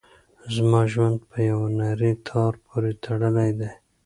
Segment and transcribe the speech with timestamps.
[0.55, 3.69] زما ژوند په یوه نري تار پورې تړلی دی.